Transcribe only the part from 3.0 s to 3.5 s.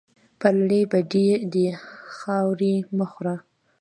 خوره